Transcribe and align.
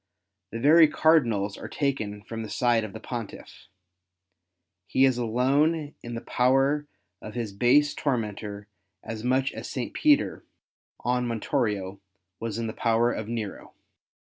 The 0.49 0.57
very 0.59 0.87
cardinals 0.87 1.59
are 1.59 1.67
taken 1.67 2.23
from 2.23 2.41
the 2.41 2.49
side 2.49 2.83
of 2.83 2.91
the 2.93 2.99
Pontiff. 2.99 3.67
He 4.87 5.05
is 5.05 5.19
alone 5.19 5.93
in 6.01 6.15
the 6.15 6.21
power 6.21 6.87
of 7.21 7.35
his 7.35 7.53
base 7.53 7.93
tormentor 7.93 8.67
as 9.03 9.23
much 9.23 9.51
as 9.51 9.69
St. 9.69 9.93
Peter 9.93 10.43
on 11.01 11.27
Montorio 11.27 11.99
was 12.39 12.57
in 12.57 12.65
the 12.65 12.73
power 12.73 13.11
of 13.11 13.27
Nero. 13.27 13.75